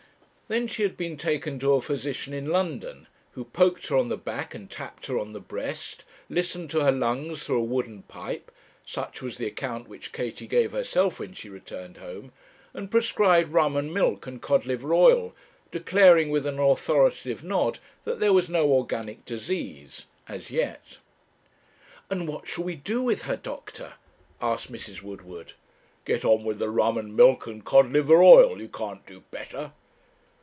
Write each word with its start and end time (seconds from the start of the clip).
Then 0.51 0.67
she 0.67 0.83
had 0.83 0.97
been 0.97 1.15
taken 1.15 1.59
to 1.59 1.75
a 1.75 1.81
physician 1.81 2.33
in 2.33 2.47
London, 2.49 3.07
who 3.35 3.45
poked 3.45 3.87
her 3.87 3.95
on 3.95 4.09
the 4.09 4.17
back 4.17 4.53
and 4.53 4.69
tapped 4.69 5.05
her 5.05 5.17
on 5.17 5.31
the 5.31 5.39
breast, 5.39 6.03
listened 6.29 6.69
to 6.71 6.81
her 6.81 6.91
lungs 6.91 7.41
through 7.41 7.61
a 7.61 7.63
wooden 7.63 8.01
pipe 8.03 8.51
such 8.85 9.21
was 9.21 9.37
the 9.37 9.45
account 9.45 9.87
which 9.87 10.11
Katie 10.11 10.47
gave 10.47 10.73
herself 10.73 11.21
when 11.21 11.31
she 11.31 11.47
returned 11.47 11.95
home 11.99 12.33
and 12.73 12.91
prescribed 12.91 13.53
rum 13.53 13.77
and 13.77 13.93
milk 13.93 14.27
and 14.27 14.41
cod 14.41 14.65
liver 14.65 14.93
oil, 14.93 15.33
declaring, 15.71 16.29
with 16.31 16.45
an 16.45 16.59
authoritative 16.59 17.45
nod, 17.45 17.79
that 18.03 18.19
there 18.19 18.33
was 18.33 18.49
no 18.49 18.73
organic 18.73 19.23
disease 19.23 20.05
as 20.27 20.51
yet. 20.51 20.97
'And 22.09 22.27
what 22.27 22.49
shall 22.49 22.65
we 22.65 22.75
do 22.75 23.01
with 23.01 23.21
her, 23.21 23.37
doctor?' 23.37 23.93
asked 24.41 24.69
Mrs. 24.69 25.01
Woodward. 25.01 25.53
'Go 26.03 26.15
on 26.25 26.43
with 26.43 26.59
the 26.59 26.69
rum 26.69 26.97
and 26.97 27.15
milk 27.15 27.47
and 27.47 27.63
cod 27.63 27.89
liver 27.89 28.21
oil, 28.21 28.59
you 28.61 28.67
can't 28.67 29.05
do 29.05 29.21
better.' 29.31 29.71